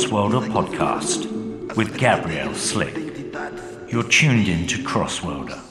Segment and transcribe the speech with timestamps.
[0.00, 2.96] Crossworlder podcast with Gabriel Slick.
[3.92, 5.69] You're tuned in to Crossworlder.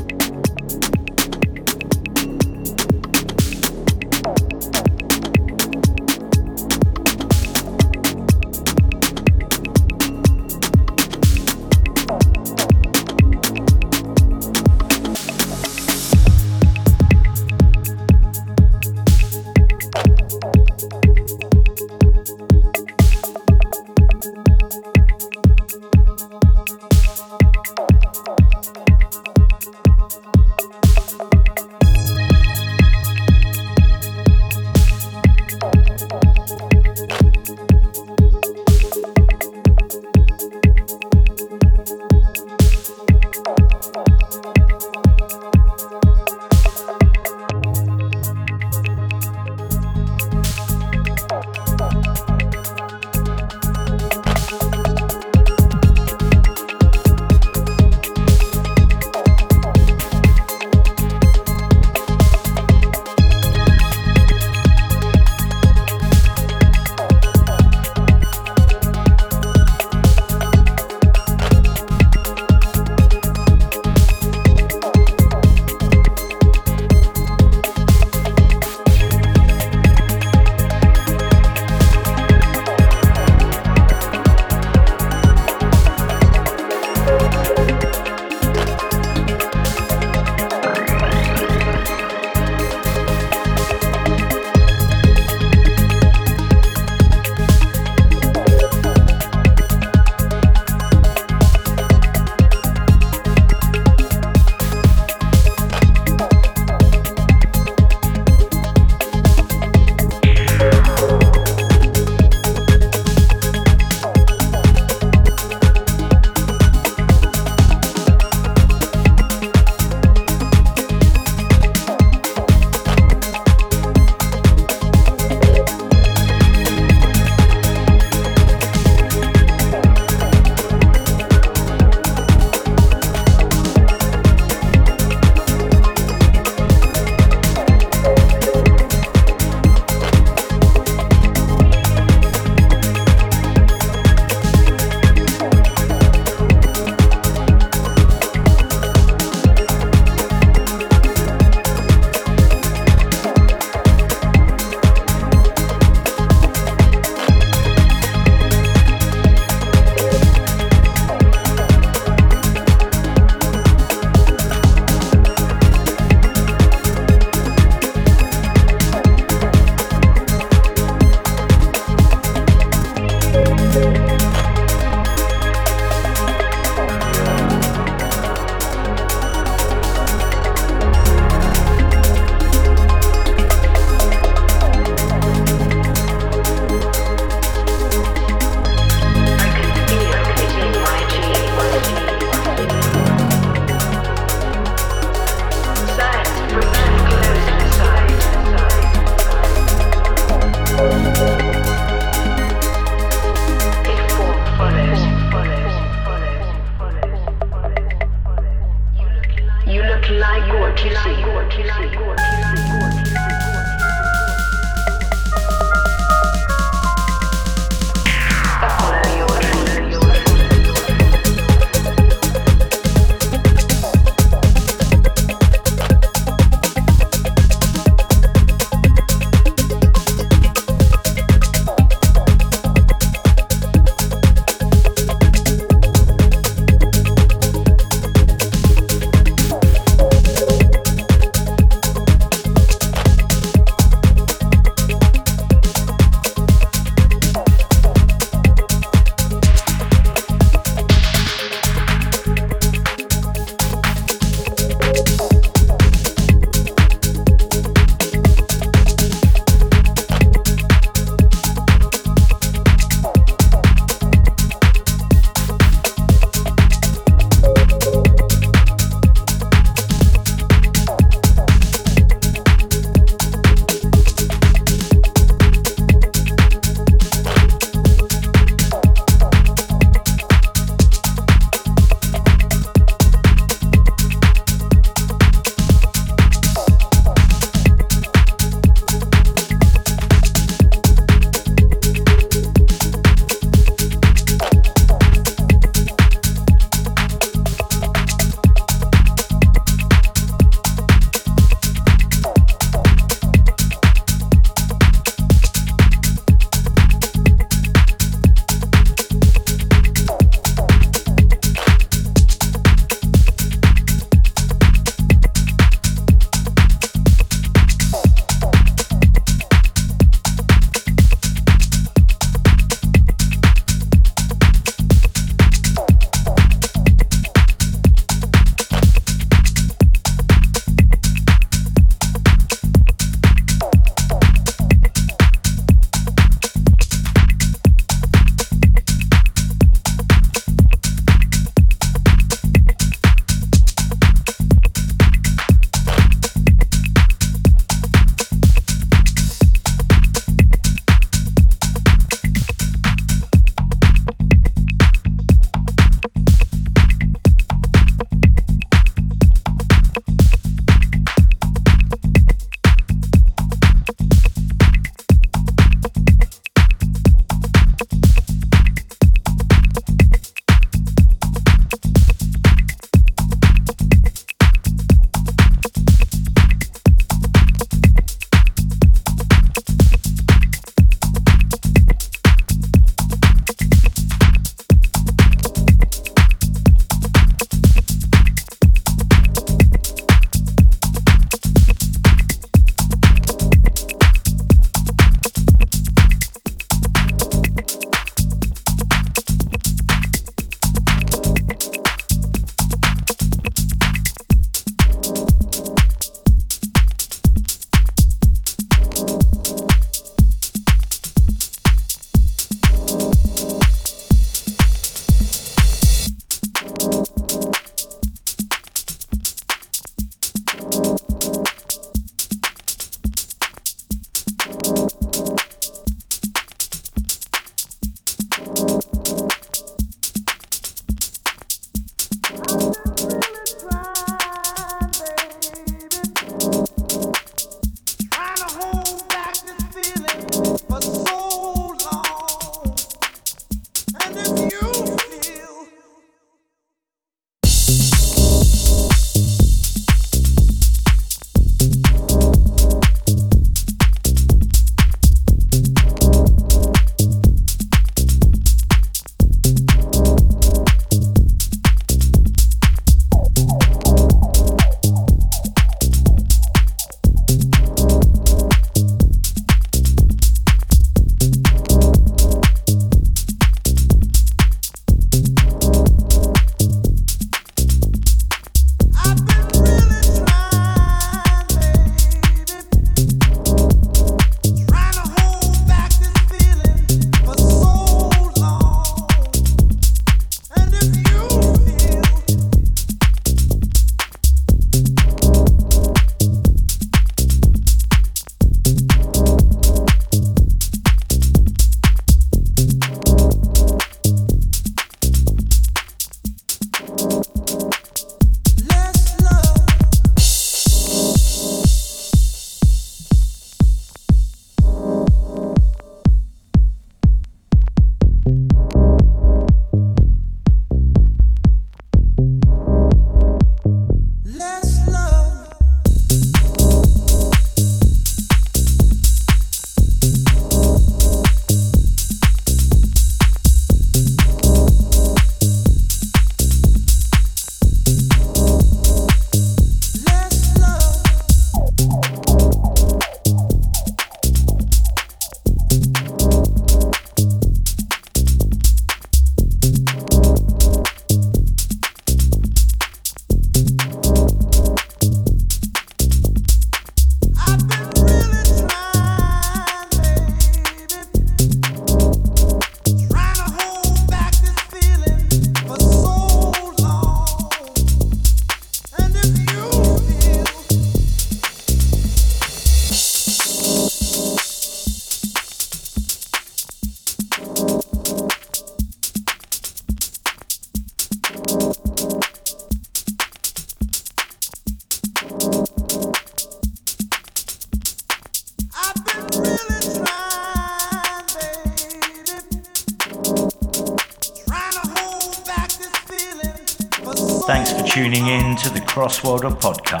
[598.91, 600.00] Crossworlder podcast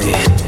[0.00, 0.47] falling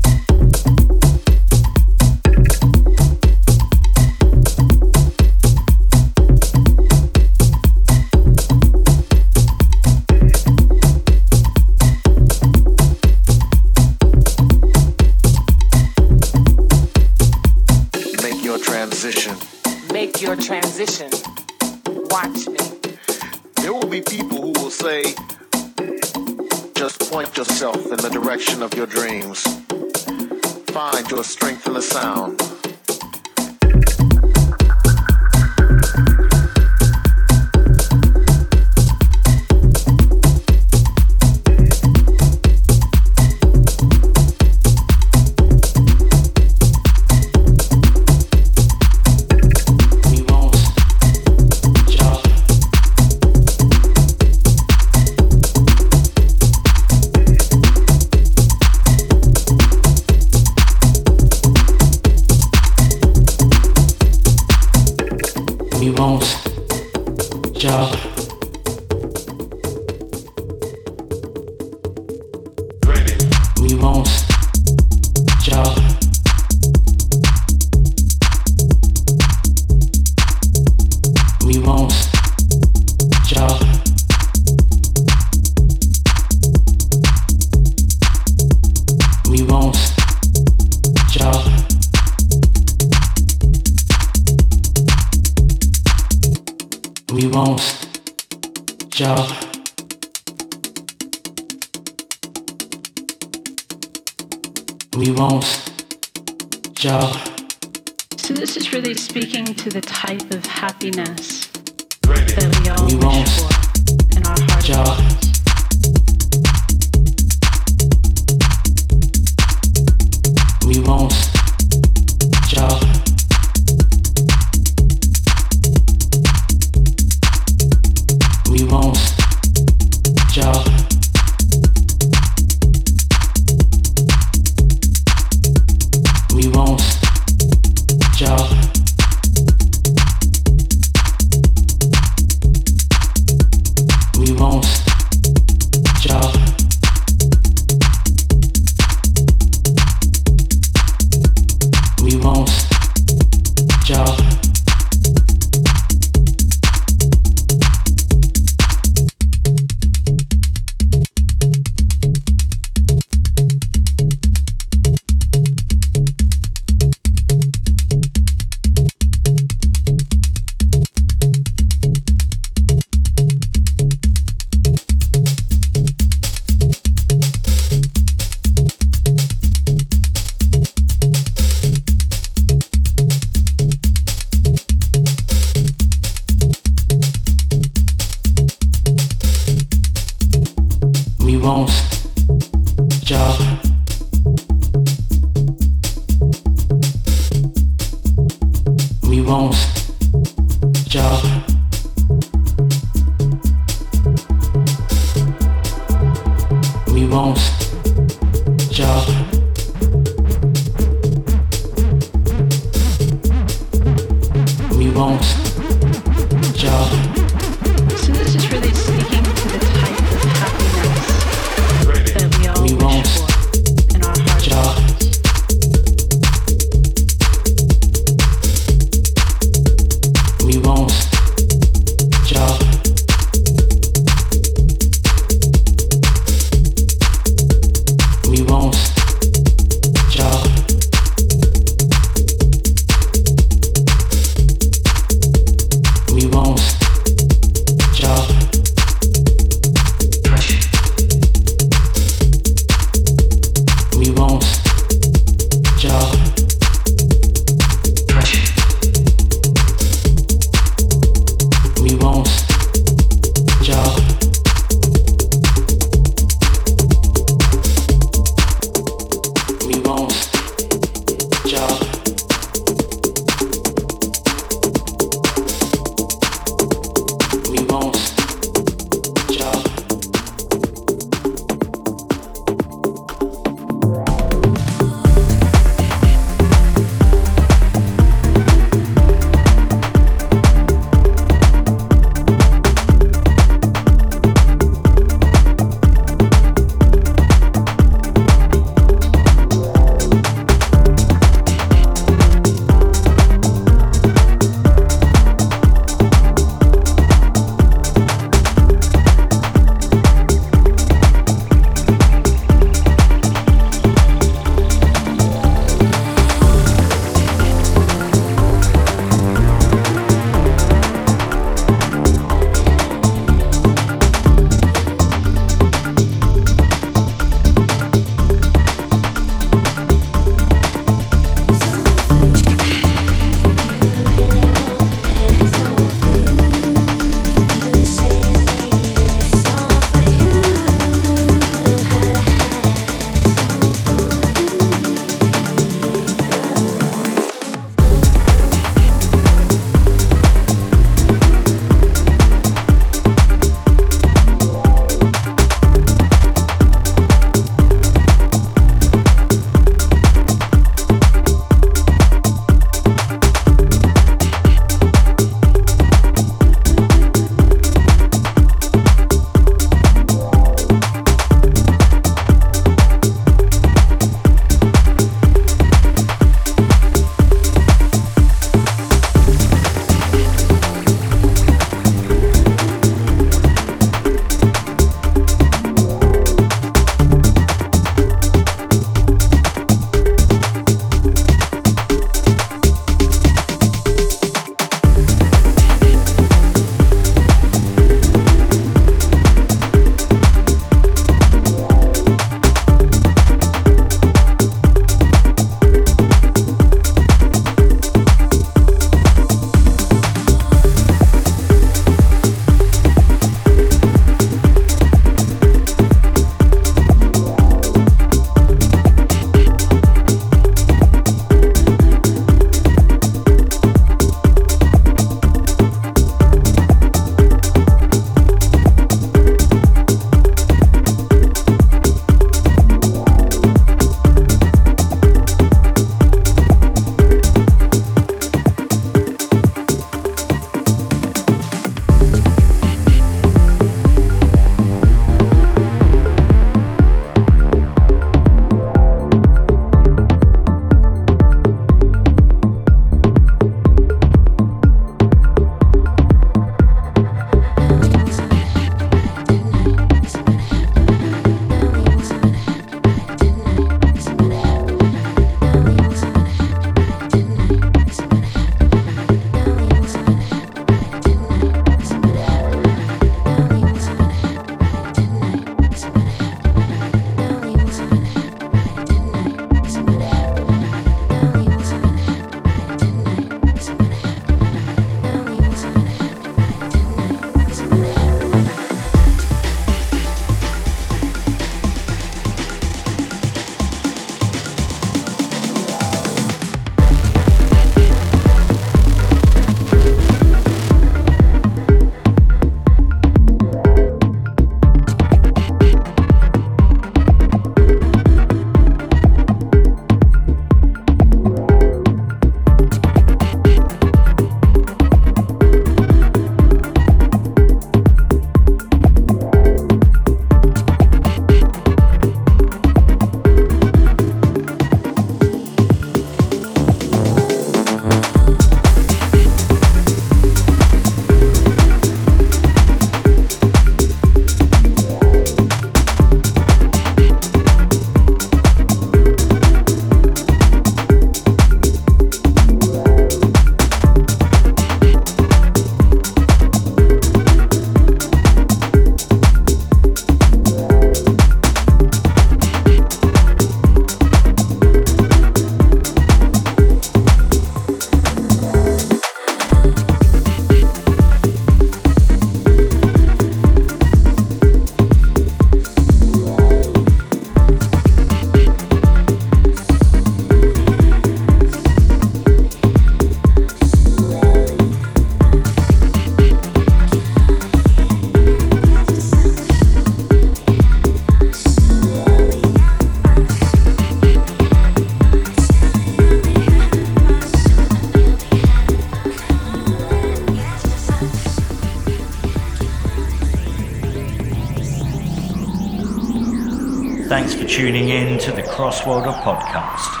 [597.54, 600.00] tuning in to the Crossworlder podcast.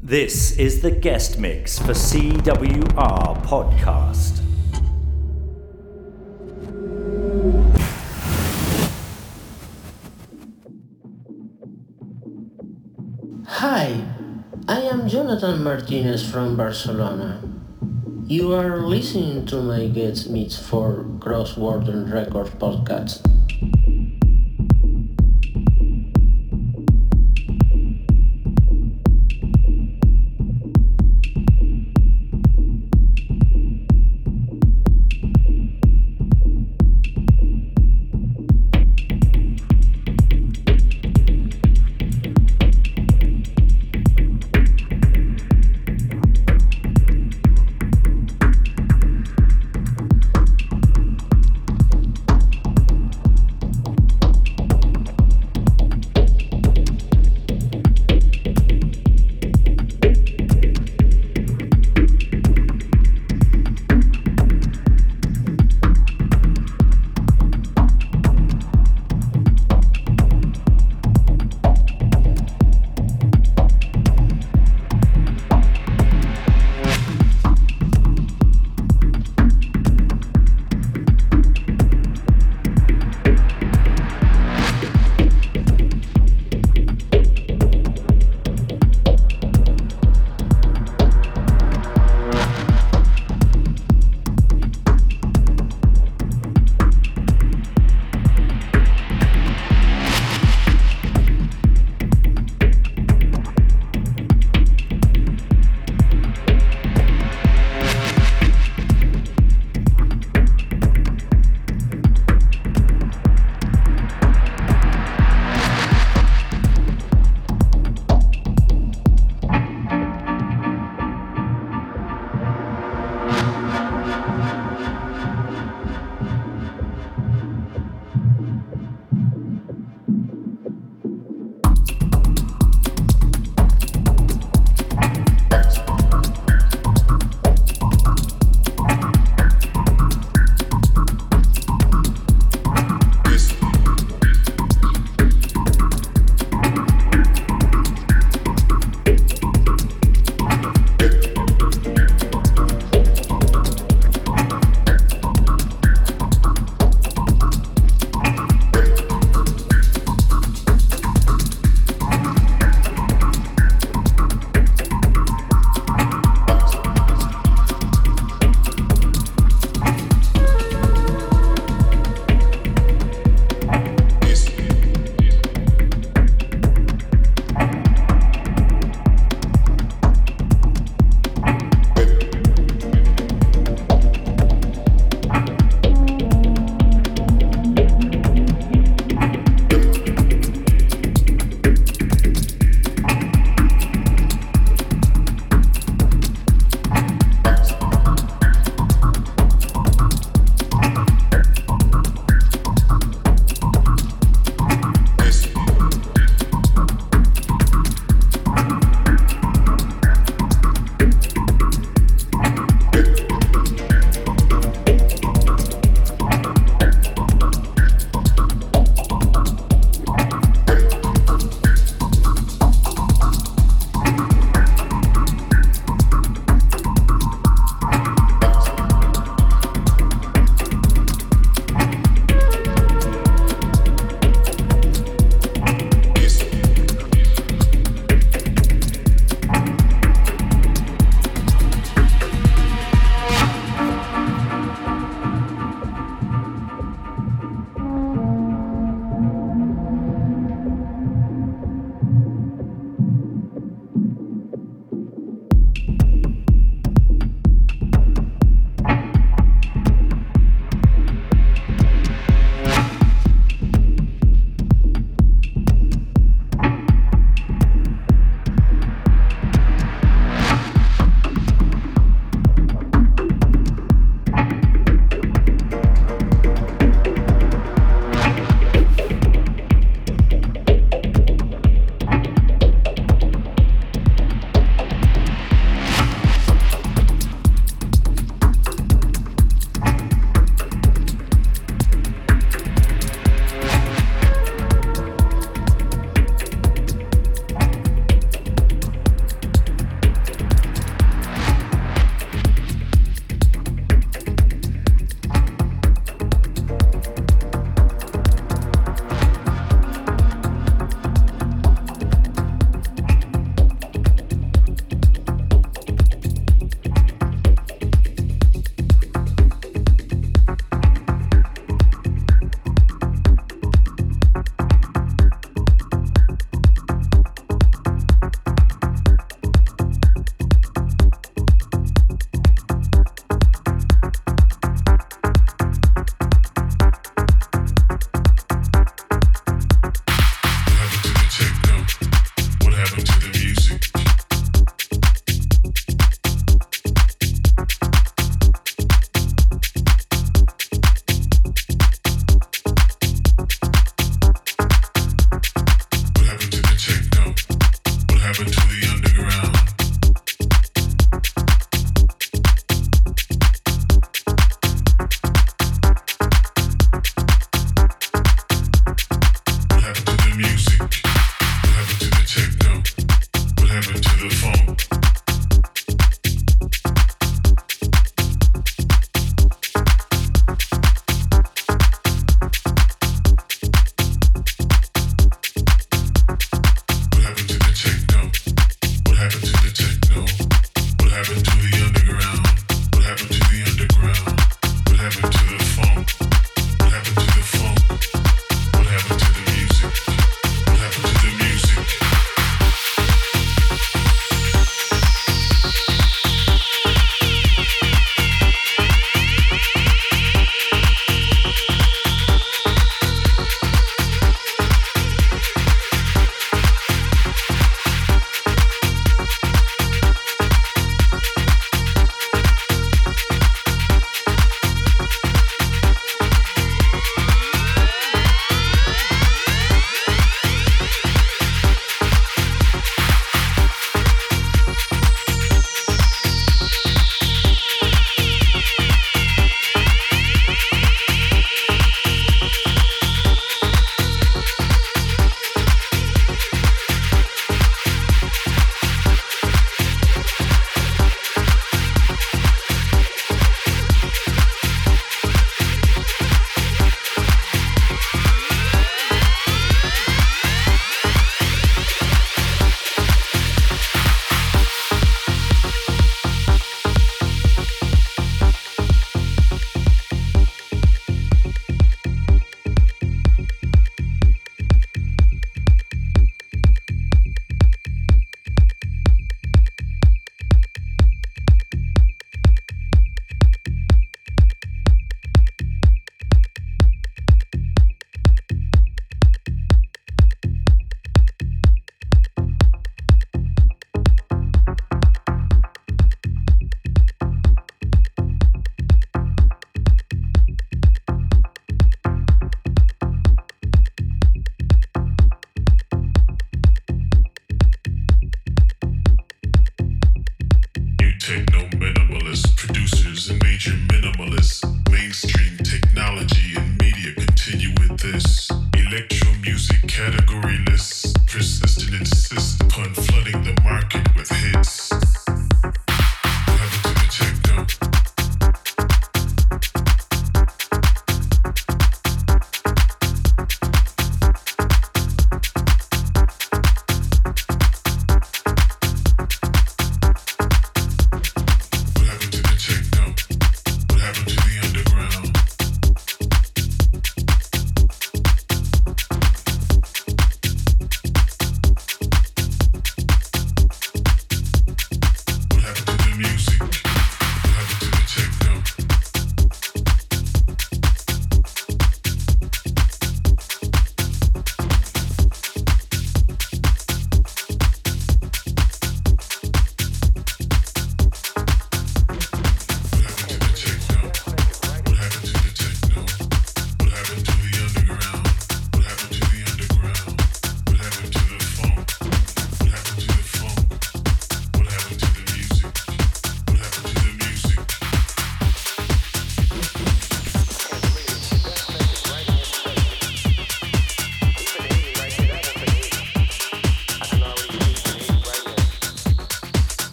[0.00, 4.40] This is the guest mix for CWR Podcast.
[13.46, 14.02] Hi,
[14.66, 17.51] I am Jonathan Martinez from Barcelona.
[18.26, 23.18] You are listening to my guest mix for Crossworld Record podcast.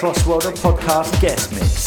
[0.00, 1.79] Crossworlder Podcast Guest Mix.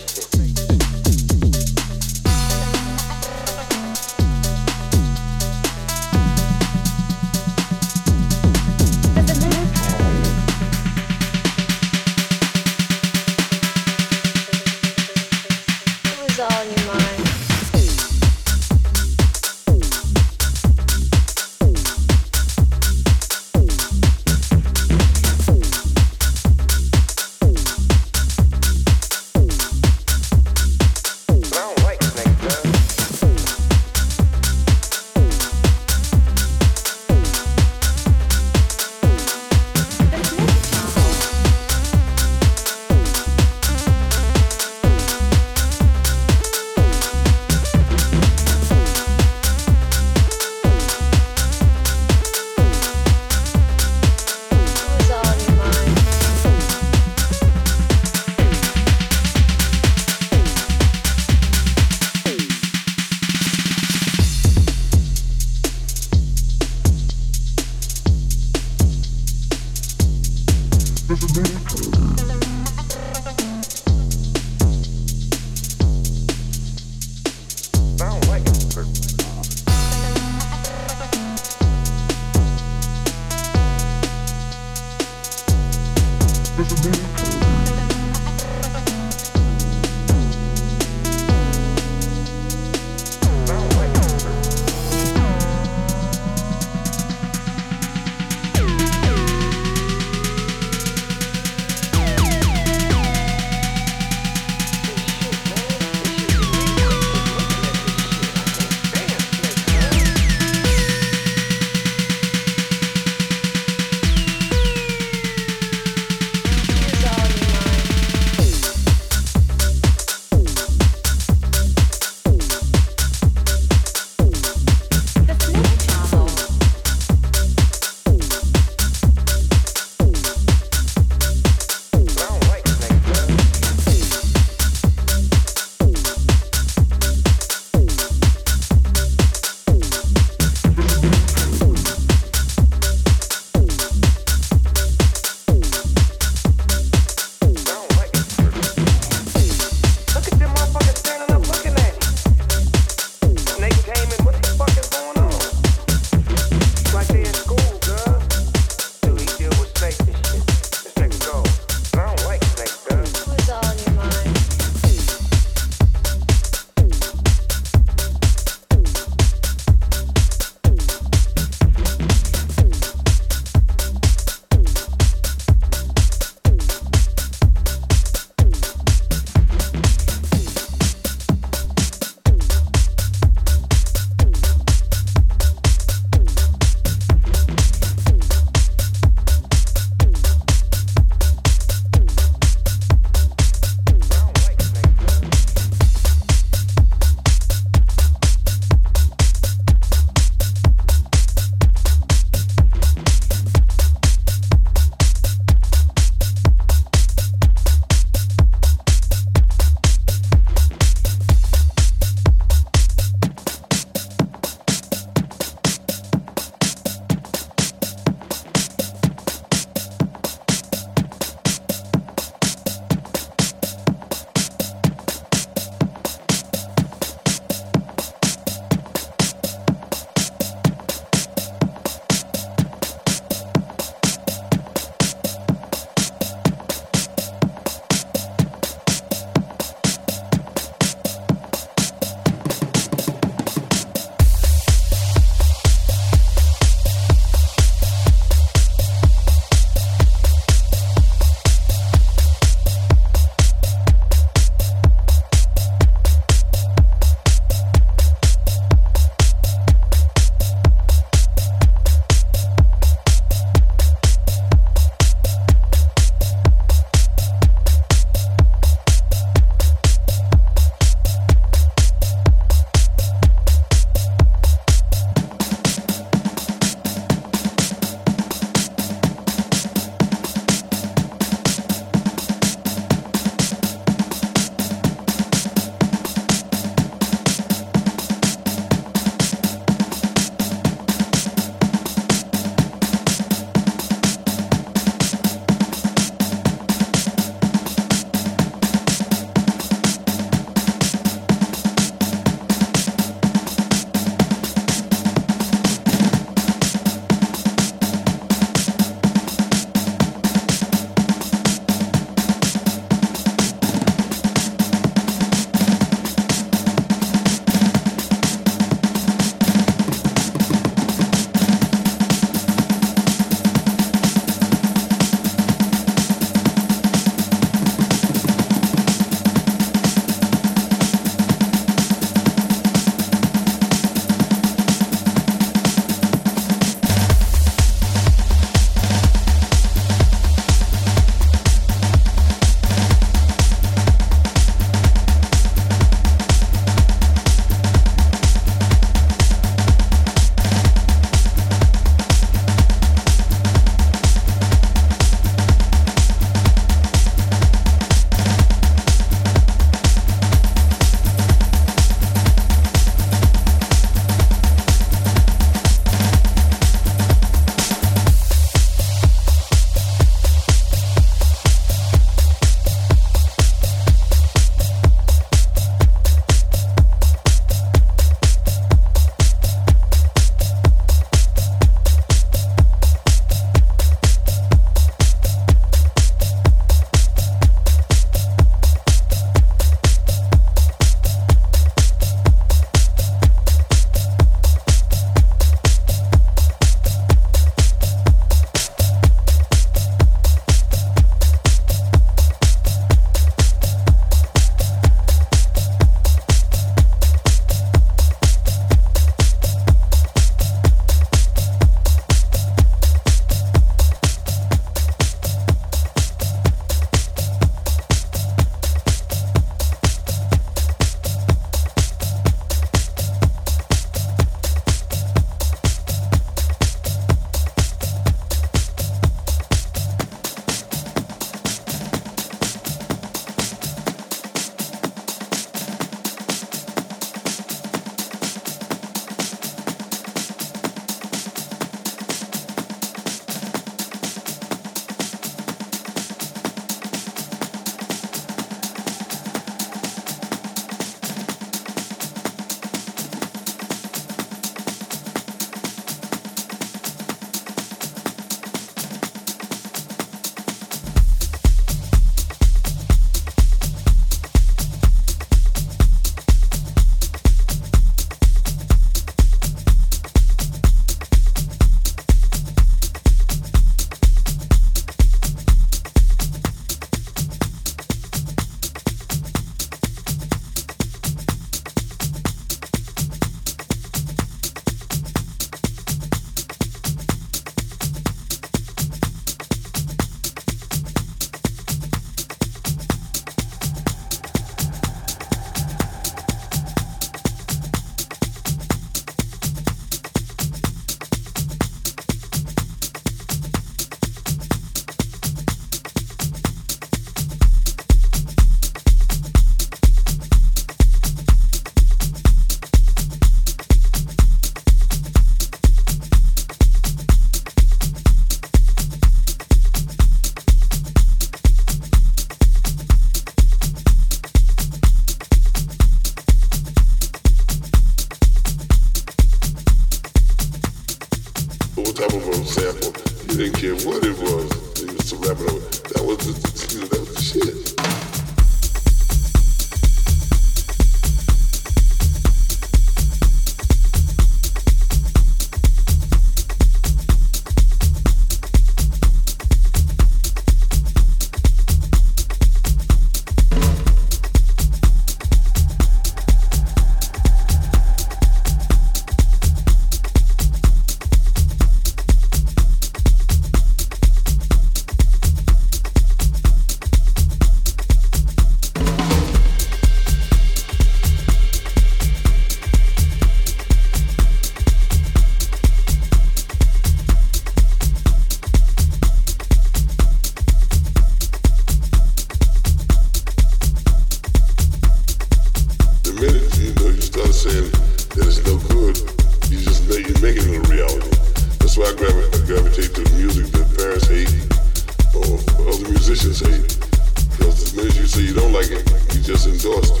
[599.63, 600.00] You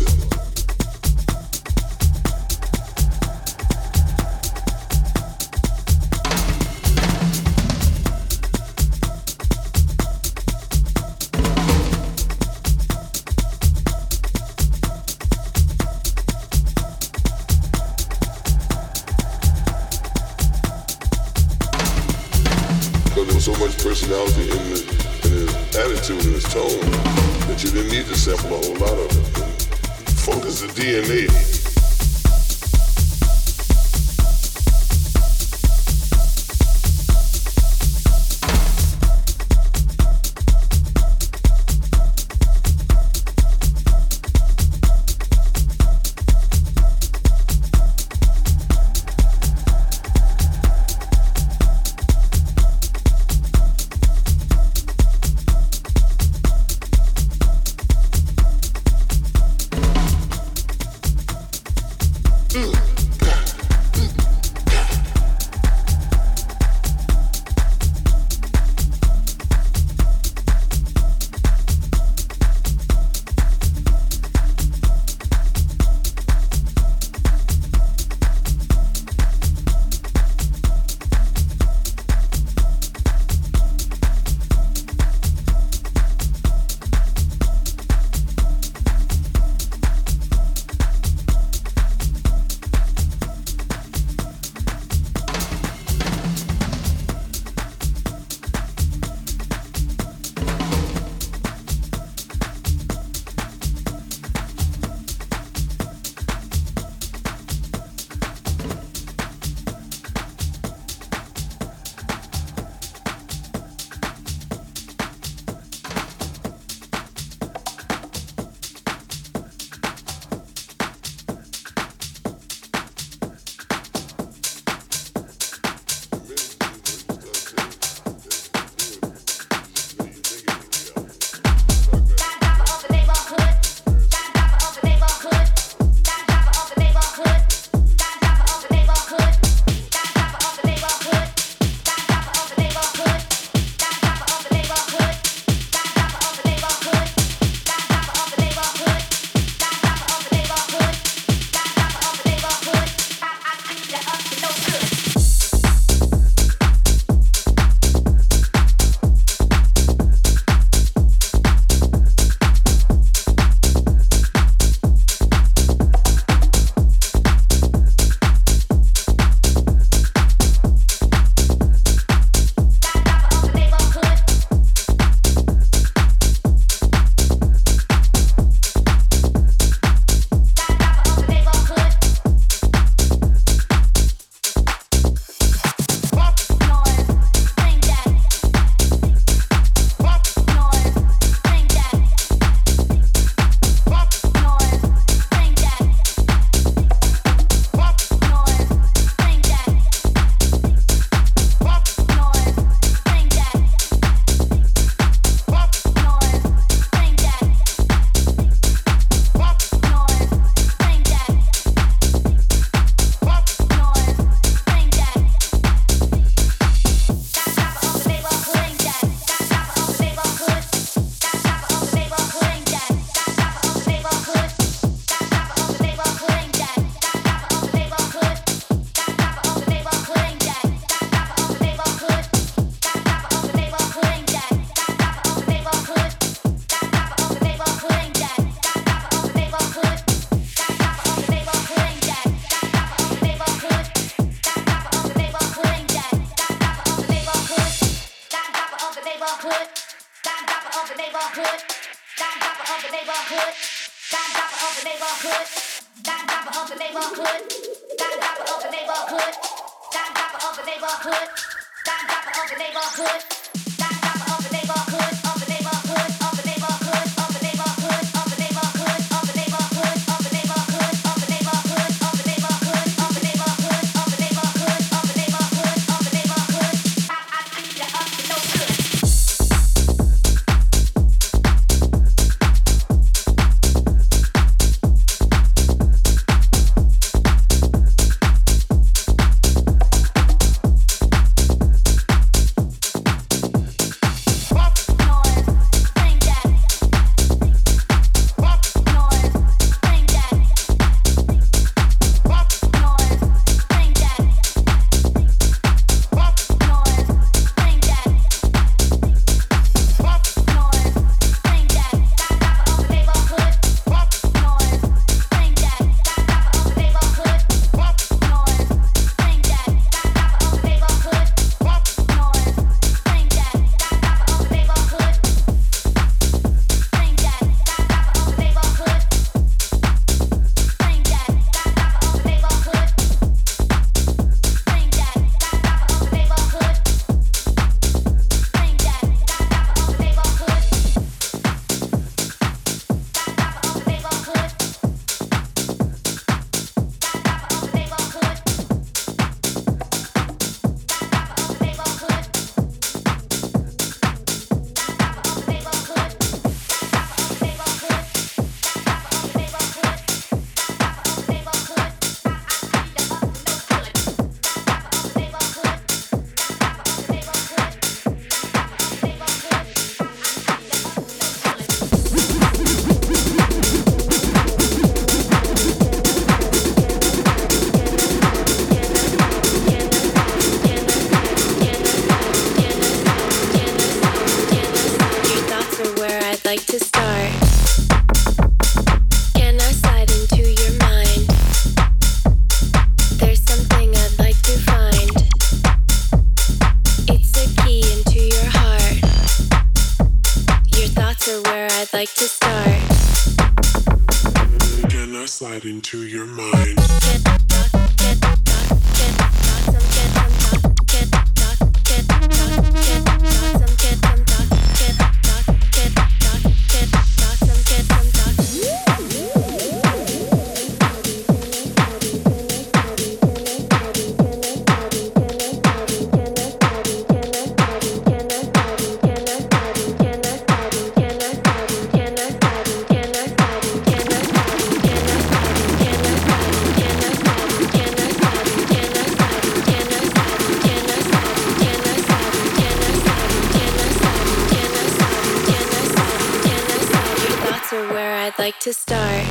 [448.41, 449.23] like to start.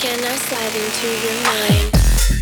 [0.00, 2.41] Can I slide into your mind?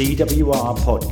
[0.00, 1.09] CWR podcast.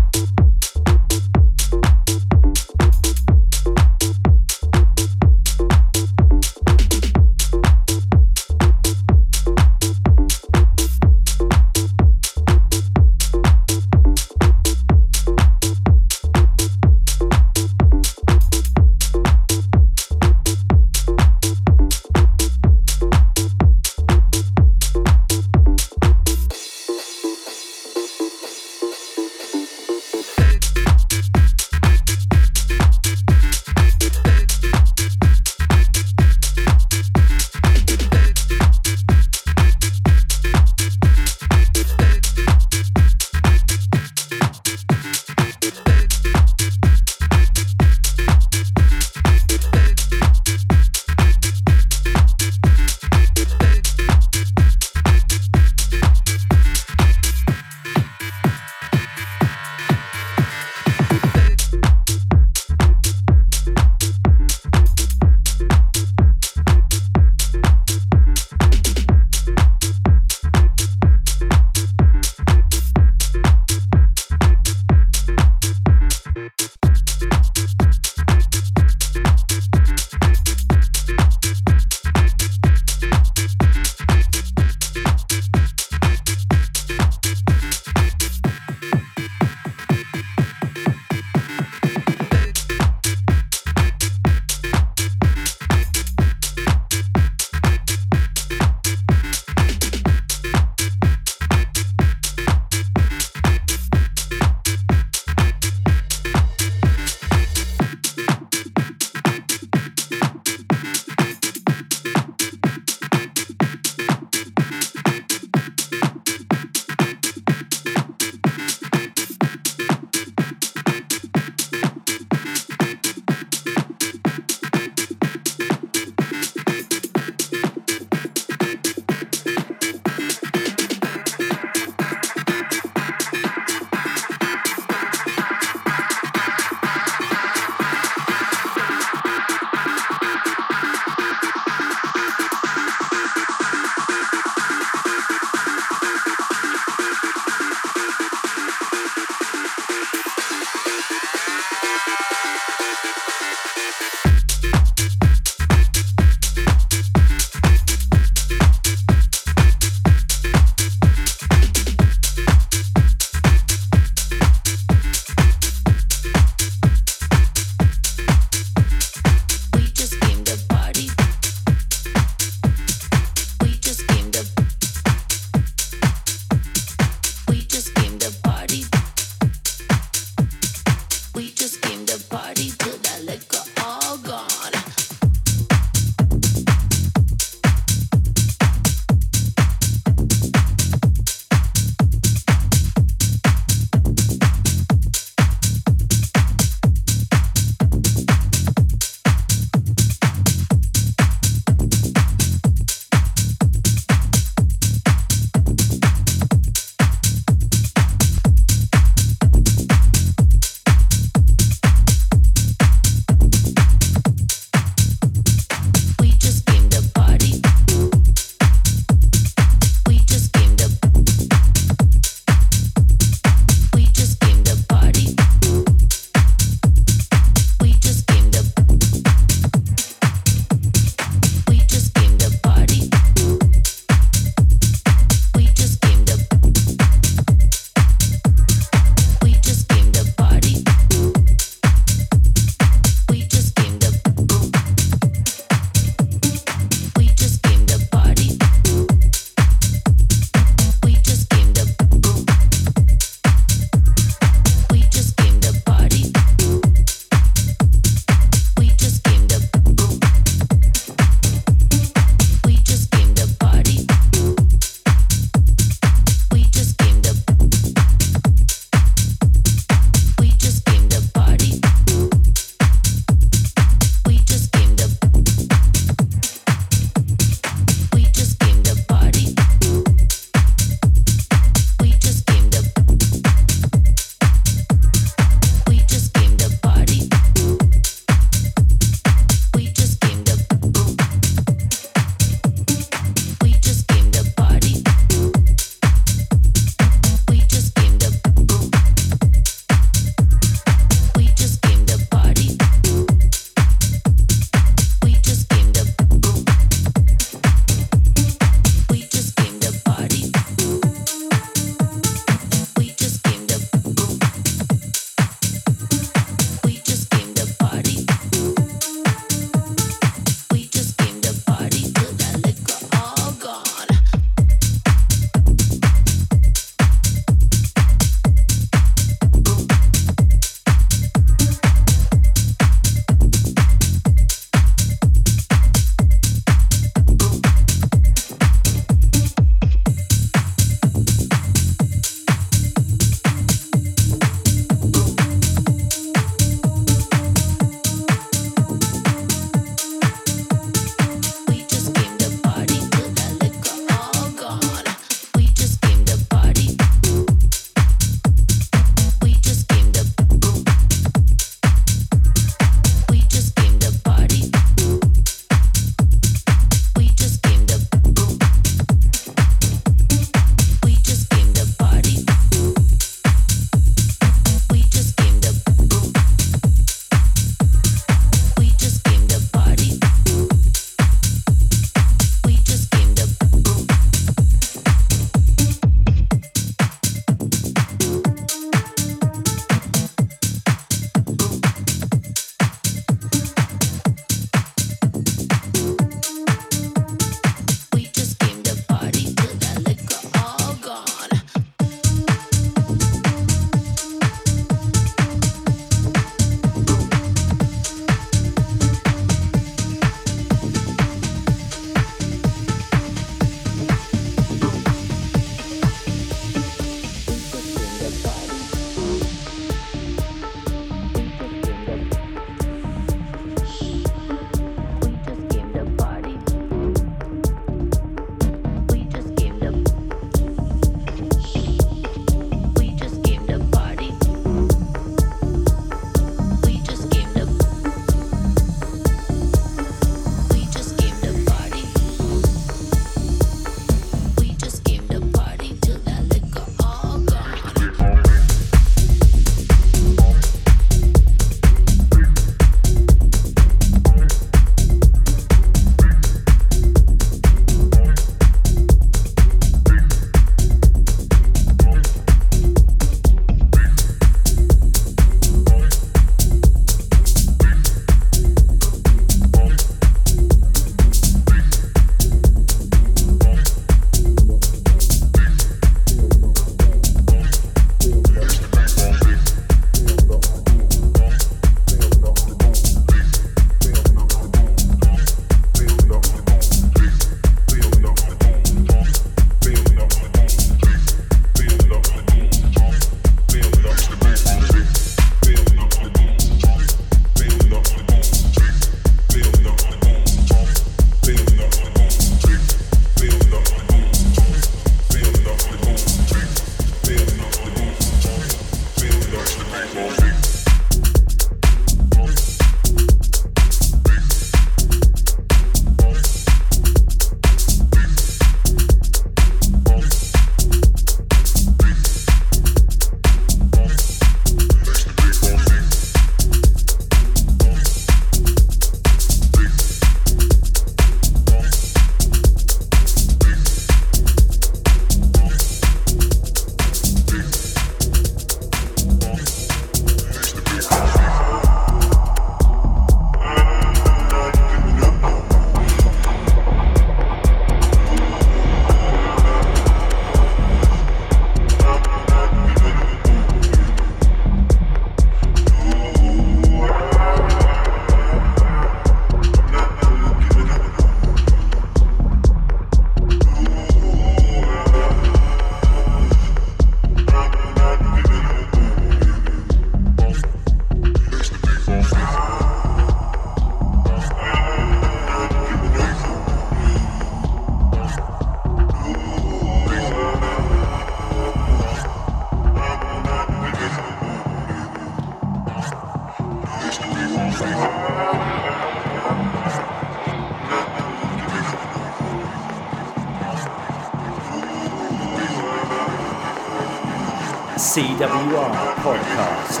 [598.40, 600.00] CWR Podcast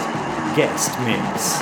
[0.56, 1.59] Guest Mix.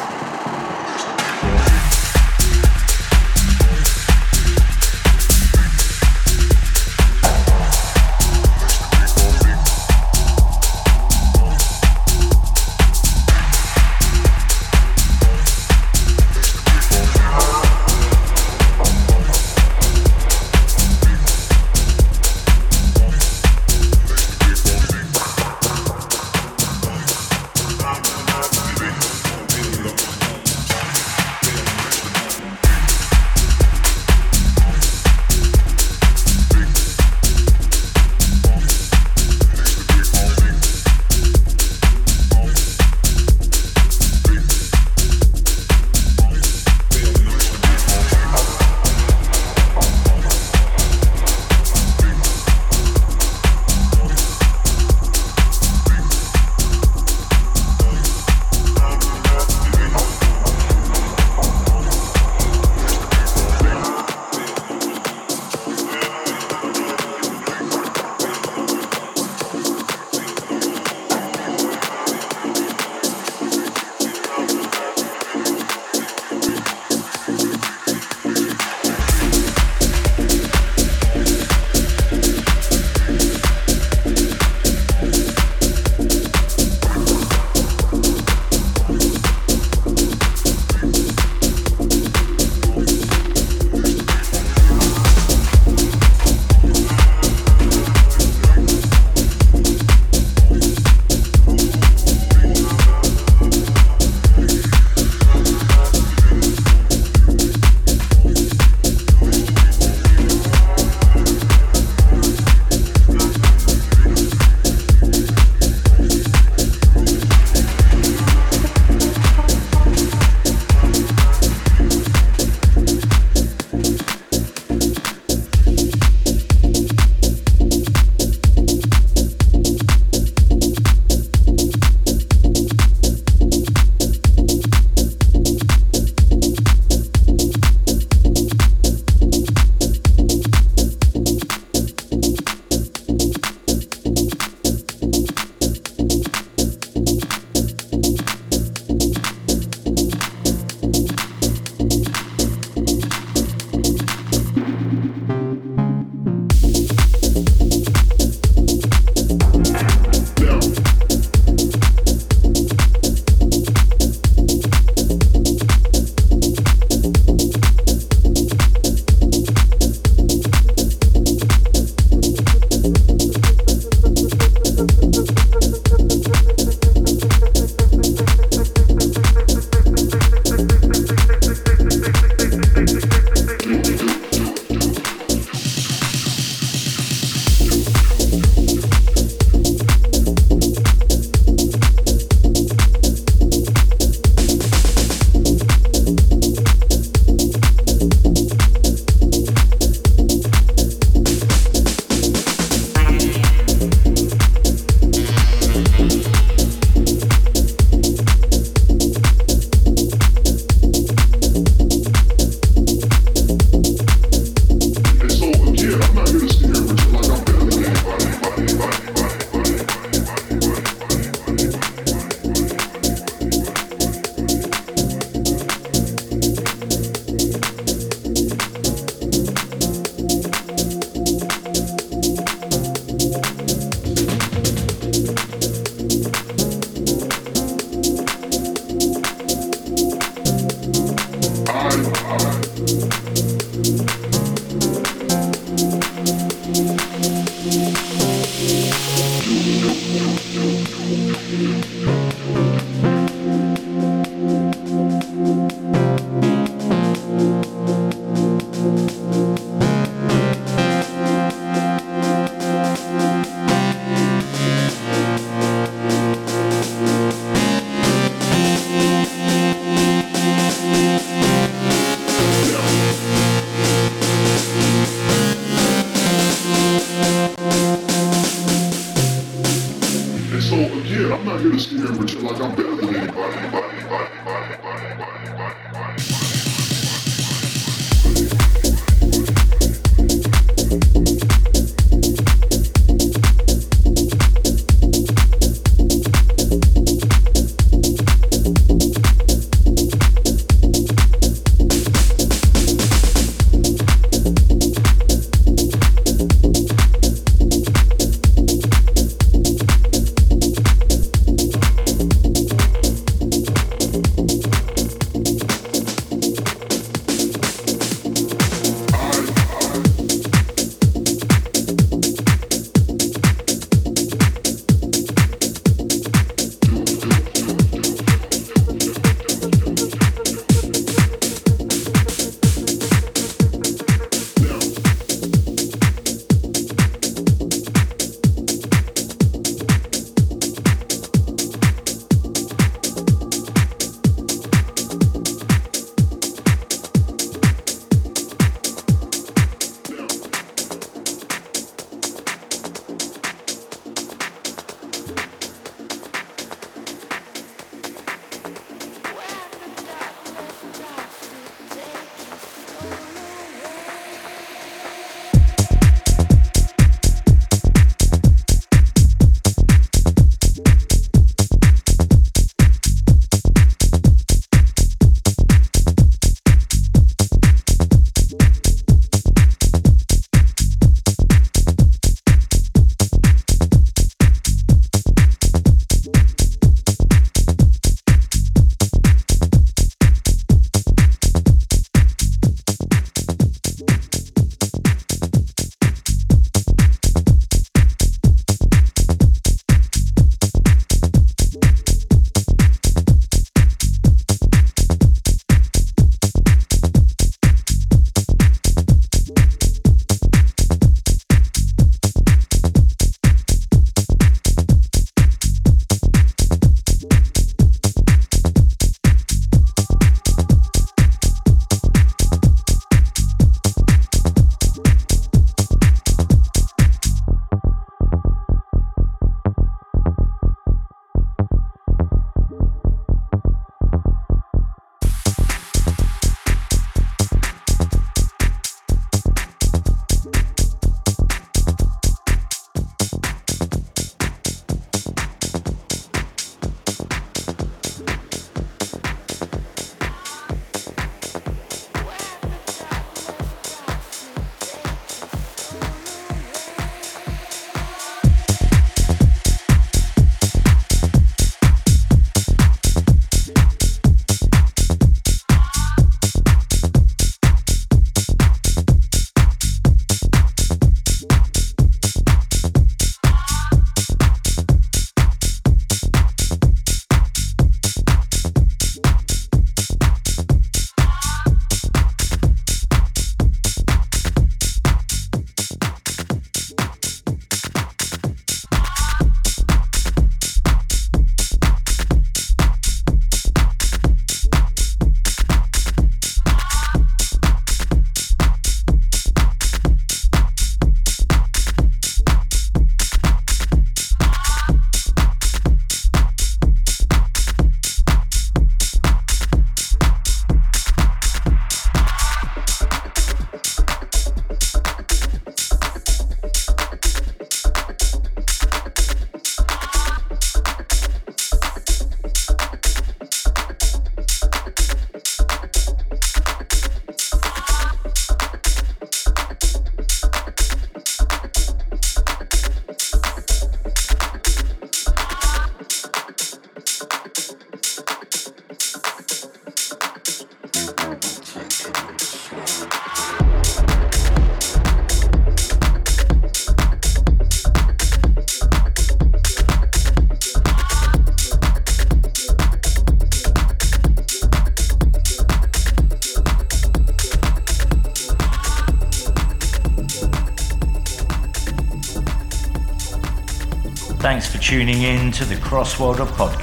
[565.58, 566.77] To the Crossworlder podcast.